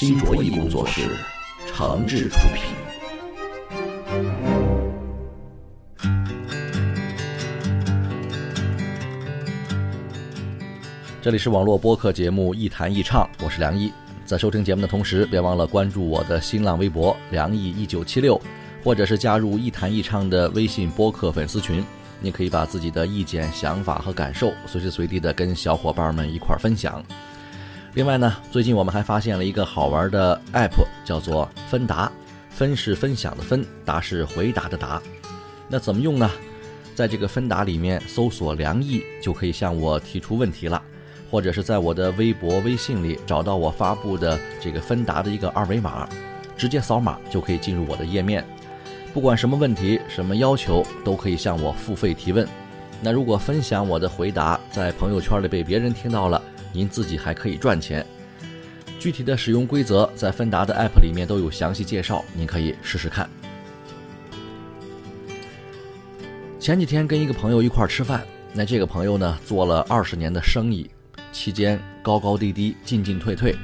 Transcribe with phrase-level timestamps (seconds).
[0.00, 1.02] 新卓艺工作室，
[1.66, 2.64] 诚挚出品。
[11.20, 13.92] 这里是网络播客节目《一弹一唱》，我是梁毅。
[14.24, 18.40] 在收听节目的同时，别忘了关注我的新浪微博“梁毅一九七六”，
[18.82, 21.84] 或者是加入“一弹一唱”的微信播客粉丝群。
[22.22, 27.04] 你可以把自己的意见、想法和感受随时随地的跟小伙伴们一块儿分享。
[27.94, 32.10] 另外呢，最近我们还发现了一个好玩的 app，叫做“分答”。
[32.50, 35.00] 分是分享的分，答是回答的答。
[35.66, 36.30] 那怎么用呢？
[36.94, 40.80] 在这个分答里面搜索“梁毅”，就可以向我提出问题了。
[41.30, 46.08] 或者是在我的微博、微信里找到我发布的这个分答的一个二维码，
[46.56, 48.44] 直接扫码就可以进入我的页面。
[49.14, 52.46] 不管什么问题、什么要求，都可以向我付费提问。
[53.00, 58.04] 那如果分享我的回答在朋友圈里被别人听到了，您自己还可以赚钱。
[58.98, 63.28] 具体的使用规则在芬达的 App 里面都有详细介绍，您可以试试看。
[66.58, 68.22] 前几天跟一个朋友一块吃饭，
[68.52, 70.90] 那这个朋友呢做了二十年的生意，
[71.32, 73.56] 期间高高低低、进进退退，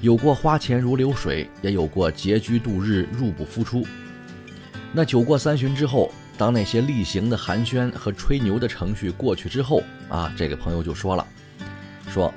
[0.00, 3.86] 有过花钱如流水，也有过拮据度日、入不敷出。
[4.92, 11.24] 那酒过三巡之后，当那些例行的寒暄和吹牛的程序过去之后，啊，这个朋友就说了，
[12.14, 12.32] 说。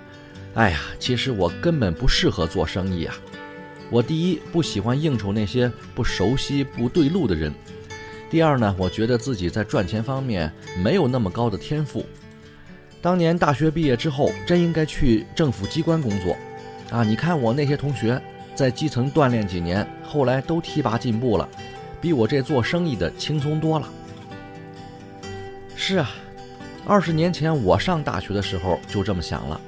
[0.56, 3.14] 哎呀，其实我根本不适合做生意啊！
[3.92, 7.52] 我第一不喜欢应酬那些不熟悉、不对路的人；
[8.28, 10.52] 第二呢，我觉得自己在赚钱方面
[10.84, 12.04] 没有那么高的天赋。
[13.04, 16.36] 当年大学毕业之后，真应该去政府机关工作
[16.90, 17.04] 啊！
[17.04, 18.20] 你看我那些同学
[18.56, 21.48] 在基层锻炼几年，后来都提拔进步了，
[22.02, 23.88] 比我这做生意的轻松多了。
[25.76, 26.10] 是啊，
[26.88, 29.62] 二十年前我上大学的时候就这么想了。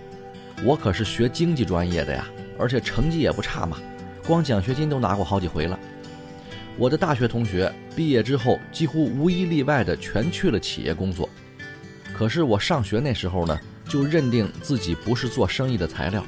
[0.63, 2.27] 我可是学经济专业的呀，
[2.57, 3.77] 而且成绩也不差嘛，
[4.25, 5.79] 光奖学金都拿过好几回了。
[6.77, 11.29] 我的大学同学毕业之后，几乎无一例外的全去了企业工作。
[12.13, 16.23] 可是我上学那时候呢，就认定自己不是做生意的材料。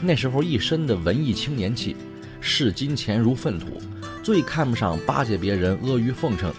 [0.00, 1.94] 那时候一身的文艺青年气，
[2.40, 3.80] 视金钱如粪土，
[4.22, 6.52] 最看不上巴结别人、阿谀奉承，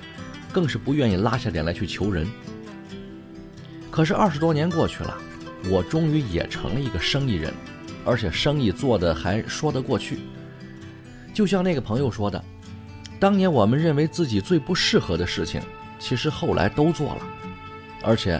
[0.52, 2.28] 更是不愿意拉下脸来去求人。
[3.90, 5.18] 可是二十多年过去了。
[5.70, 7.54] 我终于也成了一个生意人，
[8.04, 10.20] 而且生意做得还说得过去。
[11.34, 12.44] 就像那个朋友说的，
[13.20, 15.62] 当年我们认为自己最不适合的事情，
[16.00, 17.22] 其实后来都做了。
[18.02, 18.40] 而且，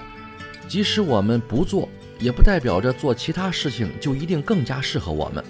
[0.68, 1.88] 即使我们不做，
[2.20, 5.44] 也不代表着做其他事情就一定更加适合我们。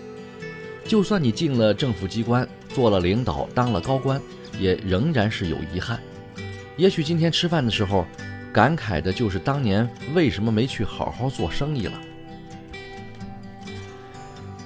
[0.85, 4.21] 就算你进了政府机关，做了领导，当了高官，
[4.59, 5.99] 也仍然是有遗憾。
[6.77, 8.05] 也许今天吃饭的时候。
[8.53, 11.99] 感慨的就是当年为什么没去好好做生意了。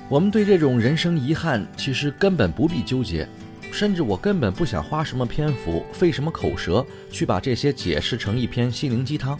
[0.09, 3.27] 我们对这种人生遗憾，其实根本不必纠结，
[3.71, 9.39] 甚至我根本不想花什么篇幅、费什么口舌去把这些解释成一篇心灵鸡汤。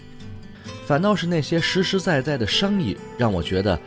[0.86, 3.78] 反倒是那些实实在在的生意，让我觉得，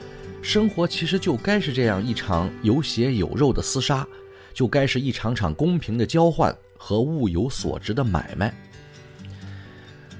[0.43, 4.07] 生活其实就该是这样一场有血有肉的厮杀，
[4.53, 8.55] 就该是一场场公平的交换和物有所值的买卖。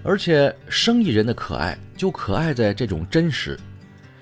[0.03, 3.59] 而且，生意人的可爱就可爱在这种真实，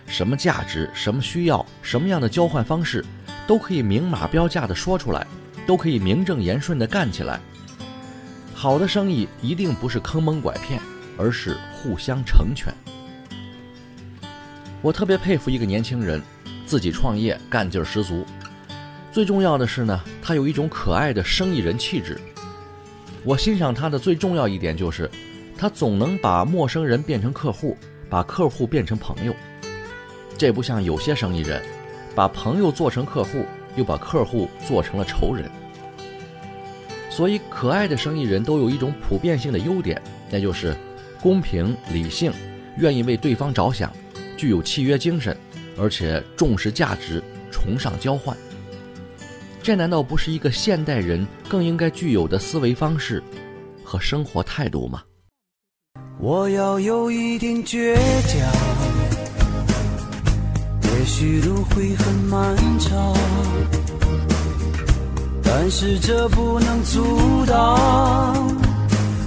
[0.07, 3.05] 什么价值、什么需要、什么样的交换方式，
[3.47, 5.25] 都可以明码标价的说出来，
[5.69, 7.39] 都可以名正言顺的干起来。
[8.53, 10.81] 好的生意一定不是坑蒙拐骗，
[11.17, 12.75] 而是互相成全。
[14.83, 16.21] 我特别佩服一个年轻人，
[16.67, 18.27] 自己创业，干劲儿十足。
[19.13, 22.21] 最重要的是呢，他有一种可爱的生意人气质。
[23.23, 25.09] 我欣赏他的最重要一点就是。
[25.59, 27.77] 他总能把陌生人变成客户，
[28.09, 29.35] 把客户变成朋友。
[30.39, 31.61] 这不像有些生意人，
[32.15, 33.45] 把朋友做成客户，
[33.75, 35.51] 又把客户做成了仇人。
[37.11, 40.01] 所以，可爱的生意人都有一种普遍性的优点，
[40.31, 40.77] 那就是
[41.21, 42.33] 公平、理性，
[42.77, 43.93] 愿意为对方着想，
[44.37, 45.37] 具有契约精神，
[45.77, 47.21] 而且重视价值，
[47.51, 48.37] 崇尚交换。
[49.61, 53.21] 这难道不是一个现代人更应该具有的思维方式
[53.83, 55.03] 和生活态度吗？
[56.21, 57.95] 我要有一点倔
[58.27, 58.41] 强，
[60.83, 63.15] 也许路会很漫长，
[65.45, 68.35] 但是这不能阻挡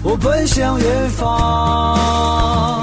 [0.03, 2.80] 我奔向远方。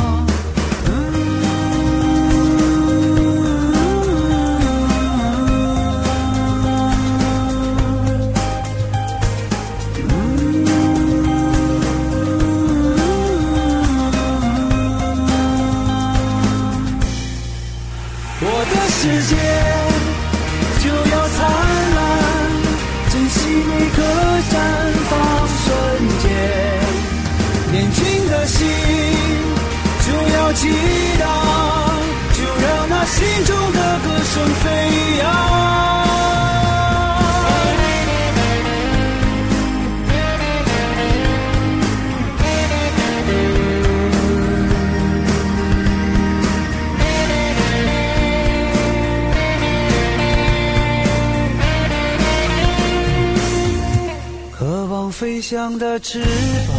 [55.48, 56.22] 飞翔的翅
[56.68, 56.76] 膀，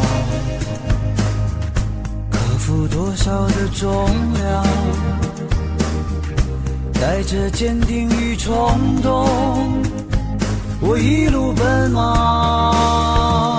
[2.30, 4.64] 克服多少的重量，
[6.94, 9.28] 带着坚定与冲动，
[10.82, 13.59] 我一路奔忙。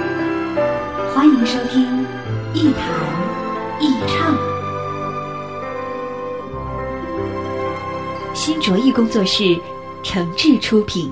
[1.21, 2.03] 欢迎收听
[2.55, 2.83] 《一谈
[3.79, 4.35] 一唱》，
[8.33, 9.55] 新卓艺工作室
[10.01, 11.11] 诚挚出品。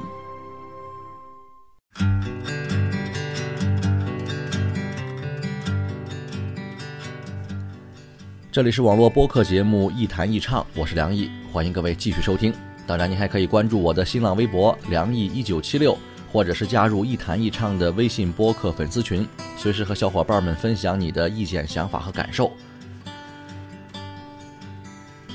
[8.52, 12.52] 这里是网络播客节目《一谈一唱》，我是梁毅，欢迎各位继续收听。
[12.88, 15.96] 当然，您还可以关注我的新浪微博“梁毅一九七六”，
[16.32, 22.52] 或者是加入“一谈一唱”的微信播客粉丝群，随时和小伙伴们分享你的意见、想法和感受。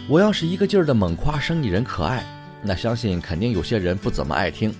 [0.08, 2.24] 我要是一个劲儿的猛夸生意人可爱，
[2.62, 4.74] 那相信肯定有些人不怎么爱听，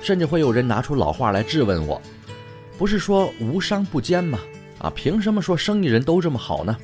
[0.00, 2.00] 甚至会有人拿出老话来质问我：
[2.78, 4.38] 不是说无商不奸吗？
[4.78, 6.76] 啊，凭什么说生意人都这么好呢？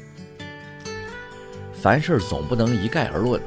[1.73, 3.41] 凡事总不能一概而论，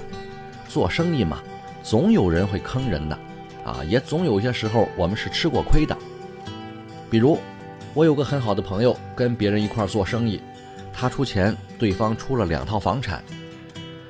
[0.67, 1.43] 做生意嘛，
[1.83, 3.19] 总有人会坑人的，
[3.63, 5.97] 啊，也总有些时候我们是吃过亏的。
[7.09, 7.39] 比如，
[7.93, 10.41] 我有个很好的朋友，跟别人一块做生意，
[10.93, 13.23] 他出钱，对方出了两套房产，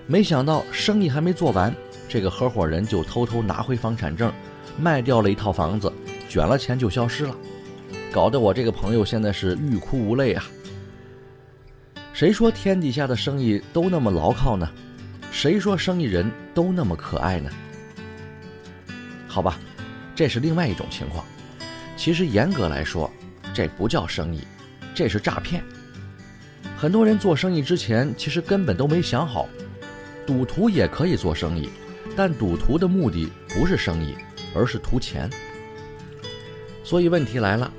[0.07, 1.73] 没想到生意还没做完，
[2.07, 4.31] 这个合伙人就偷偷拿回房产证，
[4.77, 5.91] 卖掉了一套房子，
[6.29, 7.35] 卷了钱就消失了，
[8.11, 10.43] 搞得我这个朋友现在是欲哭无泪啊。
[12.13, 14.69] 谁说天底下的生意都那么牢靠呢？
[15.31, 17.49] 谁说生意人都那么可爱呢？
[19.31, 19.57] 好吧，
[20.13, 21.23] 这是另外一种情况。
[21.95, 23.09] 其实严格来说，
[23.53, 24.41] 这不叫生意，
[24.93, 25.63] 这是诈骗。
[26.75, 29.47] 很多人做生意之前，其实根本都没想好，
[30.27, 31.69] 赌徒也可以做生意，
[32.13, 34.17] 但赌徒的目的不是生意，
[34.53, 35.29] 而是图钱。
[36.83, 37.71] 所以问题来了。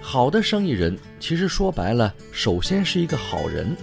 [0.00, 3.76] 好的生意人，其实说白了，首先是一个好人，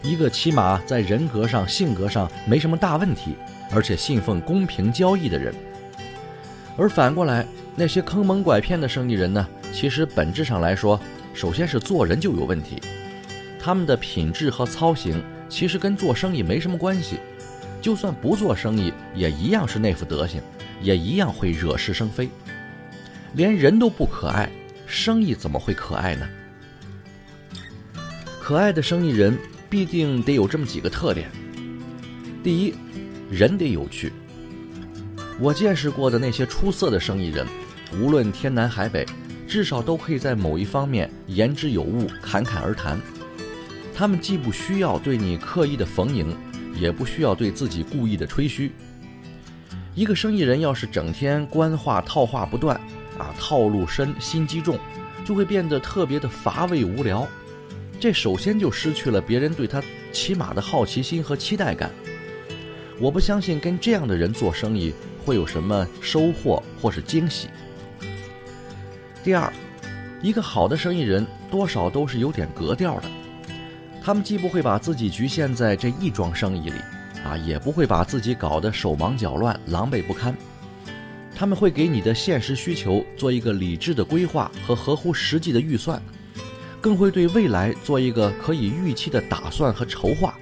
[0.00, 3.34] 一个起码在人格上、性格上没什么大问题，
[3.72, 5.52] 而且信奉公平交易的人。
[6.76, 7.46] 而反过来，
[7.76, 10.98] 那些坑蒙拐骗的生意人呢，其实本质上来说，
[11.34, 12.80] 首先是做人就有问题，
[13.58, 17.18] 他们的品质和操行其实跟做生意没什么关系，
[17.82, 20.40] 就算不做生意，也一样是那副德行，
[20.80, 22.28] 也一样会惹是生非。
[23.34, 24.50] 连人都不可爱，
[24.86, 26.28] 生意怎么会可爱呢？
[28.40, 31.30] 可爱的生意人必定得有这么几个特点：
[32.42, 32.74] 第一，
[33.30, 34.12] 人得有趣。
[35.40, 37.46] 我见识过的那些出色的生意人，
[37.98, 39.06] 无论天南海北，
[39.48, 43.00] 至少都可以在某一方面言之有物、侃侃而谈。
[43.94, 46.36] 他们既不需要对你刻意的逢迎，
[46.74, 48.72] 也不需要对自己故意的吹嘘。
[49.94, 52.76] 一个生意人要是整天官话套话不断，
[53.18, 54.78] 啊，套路深、心机重，
[55.24, 57.26] 就会变得特别的乏味无聊。
[57.98, 59.82] 这首先就失去了别人对他
[60.12, 61.90] 起码的好奇心和期待感。
[63.00, 64.94] 我不相信跟这样的人做生意。
[65.22, 67.48] 会有什么收获或是惊喜？
[69.22, 69.52] 第二，
[70.22, 73.08] 一个好的生意人多少都是有点格调的，
[74.02, 76.78] 他们既不会把自己局限在这一桩生意里，
[77.22, 80.34] 啊，也不会把自己搞得手忙脚乱、狼狈不堪。
[81.36, 86.02] 他们会给你的现实需求做一个理智的规划和合乎实际的预算，
[86.80, 90.34] 更会对未来做一个可以预期的打算和筹划，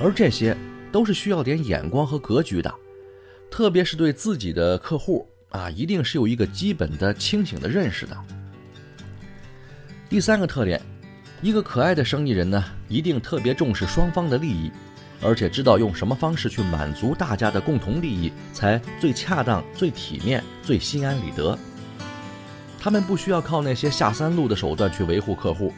[0.00, 0.56] 而这些
[0.94, 2.72] 都是需要点眼光和格局的。
[3.50, 8.16] 特别是对自己的客户啊，一定是有一个基本的清醒的认识的。
[10.08, 10.80] 第三个特点，
[11.42, 14.70] 一个可爱的生意人呢，一定特别重视双方的利益，
[15.20, 21.58] 而且知道用什么方式去满足大家的共同利益，才最恰当、最体面、最心安理得。
[22.78, 25.72] 他们不需要靠那些下三路的手段去维护客户，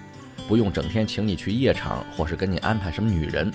[0.46, 3.50] 不用整天请你去夜场，或是跟你安排什么女人。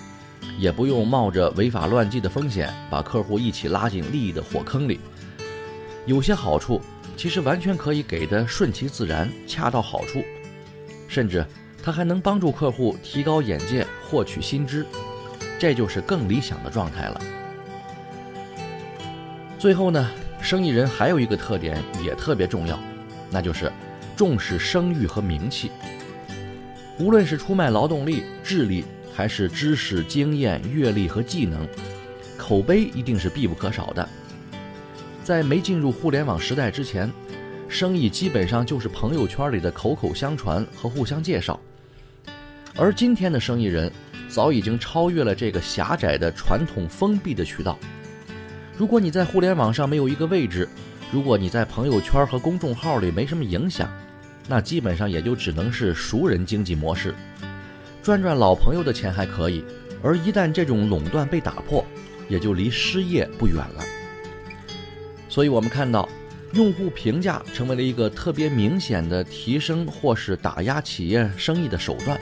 [0.58, 5.00] 也不用冒着违法乱纪的风险，把客户一起拉进利益的火坑里。
[6.06, 6.82] 有些好处
[7.16, 10.24] 其实完全可以给的顺其自然，恰到好处，
[11.08, 11.46] 甚至
[11.84, 14.86] 他还能帮助客户提高眼界，获取新知，
[15.60, 17.22] 这就是更理想的状态了。
[19.60, 20.10] 最后呢，
[20.42, 22.80] 生意人还有一个特点也特别重要，
[23.30, 23.72] 那就是
[24.16, 25.72] 重视声誉和名气。
[27.00, 28.86] 无论是出卖劳动力、智力。
[29.22, 31.68] 还是知识、经验、阅历和技能，
[32.40, 34.10] 口碑一定是必不可少的。
[35.24, 37.08] 在没进入互联网时代之前，
[37.70, 41.60] 生意基本上就是朋友圈里的口口相传和互相介绍。
[42.76, 43.92] 而今天的生意人
[44.28, 47.78] 早已经超越了这个狭窄的传统封闭的渠道。
[48.76, 50.68] 如果你在互联网上没有一个位置，
[51.12, 53.88] 如果你在朋友圈和公众号里没什么影响，
[54.48, 57.14] 那基本上也就只能是熟人经济模式。
[58.04, 59.64] 赚赚老朋友的钱还可以，
[60.02, 61.86] 而一旦这种垄断被打破，
[62.28, 63.84] 也就离失业不远了。
[65.30, 66.10] 所以，我们看到，
[66.54, 72.20] 用户评价成为了一个特别明显的提升或是打压企业生意的手段。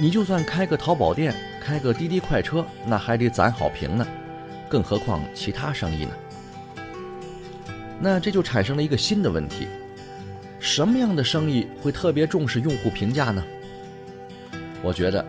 [0.00, 4.06] 你就算开个淘宝店，开个滴滴快车，那还得攒好评呢，
[4.70, 6.12] 更何况其他生意呢？
[8.00, 9.66] 那这就产生了一个新的问题：
[10.58, 13.44] 什么样的生意会特别重视用户评价呢？
[14.86, 15.26] 我觉得，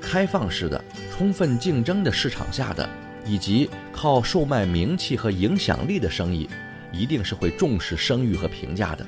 [0.00, 0.80] 开放式的、
[1.10, 2.88] 充分竞争的市场下的，
[3.26, 6.48] 以及靠售卖名气和影响力的生意，
[6.92, 9.04] 一定是会重视声誉和评价的。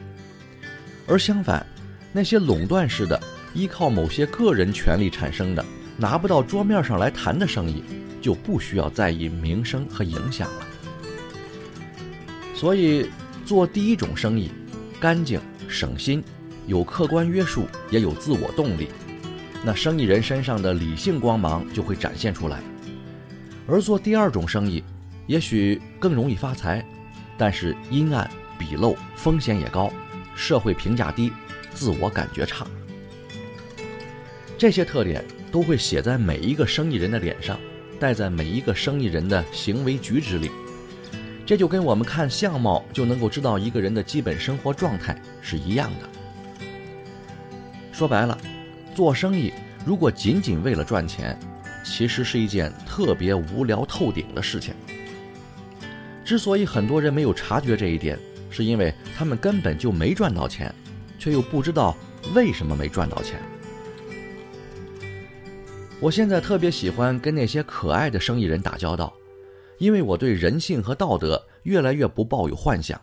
[1.06, 1.64] 而相反，
[2.12, 3.20] 那些垄断式的、
[3.54, 5.64] 依靠某些个人权利产生的、
[5.96, 7.84] 拿不到桌面上来谈的生意，
[8.20, 10.66] 就不需要在意名声和影响了。
[12.52, 13.08] 所以，
[13.46, 14.50] 做第一种生意，
[14.98, 16.20] 干净、省心，
[16.66, 18.88] 有客观约束，也有自我动力。
[19.66, 22.60] 那生意人身上的理性光芒就会展现出来，
[23.66, 24.84] 而做第二种生意，
[25.26, 26.84] 也许更容易发财，
[27.38, 29.90] 但是阴暗、鄙陋、风险也高，
[30.36, 31.32] 社会评价低，
[31.72, 32.66] 自我感觉差。
[34.58, 37.58] 这些特点都会写在每一个生意人的脸上，
[37.98, 40.50] 带在每一个生意人的行为举止里。
[41.46, 46.08] 这就跟我们看相貌就能够知道一个人的基本生活状态是一样的。
[47.92, 48.38] 说白了。
[48.94, 49.52] 做生意
[49.84, 51.38] 如果仅仅为了赚钱，
[51.84, 54.72] 其实是一件特别无聊透顶的事情。
[56.24, 60.74] 之所以很多人没有察觉这一点，是因为他们根本就没赚到钱，
[61.18, 61.94] 却又不知道
[62.34, 63.38] 为什么没赚到钱。
[66.00, 69.12] 我现在特别喜欢跟那些可爱的生意人打交道，
[69.78, 72.98] 因为我对人性和道德越来越不抱有幻想。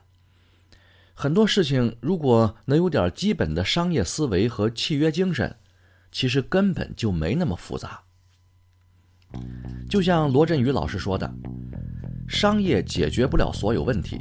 [1.14, 5.56] 很多事情如果能有点基本的商业思维和契约精神。
[6.12, 8.00] 其实根本就没那么复杂。
[9.90, 11.34] 就像罗振宇老师说的，
[12.28, 14.18] 商业解决不了所有问题，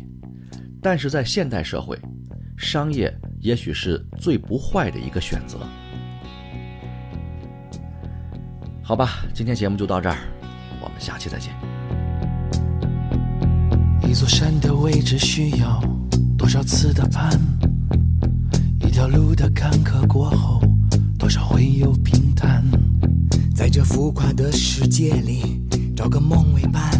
[0.80, 1.98] 但是在现代社会，
[2.56, 5.58] 商业也许是最不坏的一个选择。
[8.82, 10.16] 好吧，今天节目就到这儿，
[10.82, 11.54] 我们下期再见。
[14.08, 15.80] 一座山的位置需要
[16.36, 17.30] 多少次的攀？
[18.80, 20.60] 一条路的坎坷过后，
[21.20, 22.64] 多少会有平坦？
[23.54, 25.60] 在这浮夸的世界里，
[25.94, 26.90] 找个梦为伴，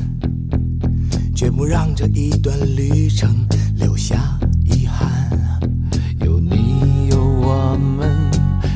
[1.35, 3.35] 绝不让这一段旅程
[3.77, 5.09] 留下遗憾。
[6.21, 8.31] 有你有我们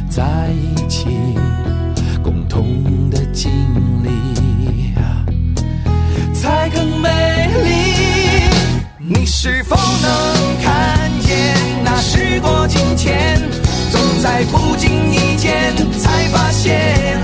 [0.09, 1.09] 在一起，
[2.23, 3.53] 共同的经
[4.03, 4.95] 历，
[6.33, 7.11] 才更美
[7.63, 8.49] 丽。
[8.99, 13.39] 你是否能看见那时过境迁，
[14.25, 17.21] 在不经意间才发现，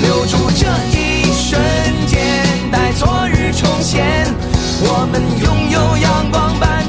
[0.00, 0.66] 留住这
[0.96, 1.60] 一瞬
[2.06, 4.02] 间，待昨日重现，
[4.80, 6.81] 我们拥有阳光般。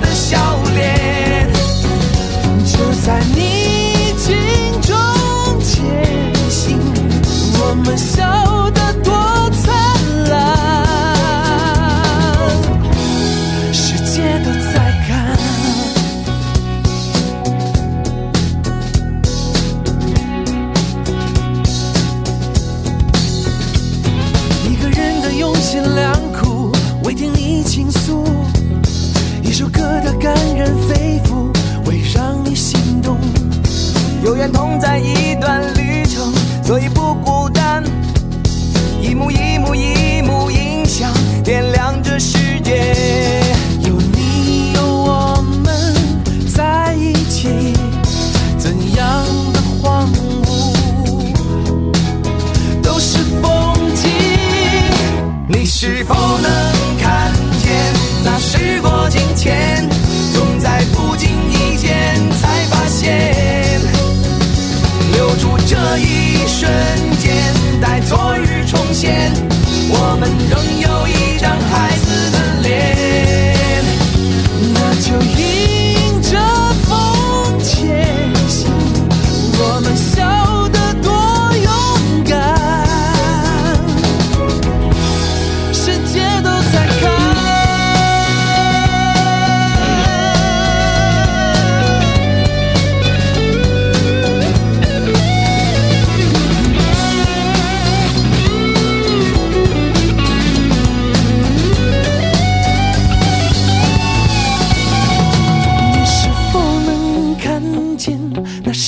[36.63, 37.02] 程，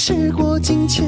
[0.08, 1.04] 事过境迁，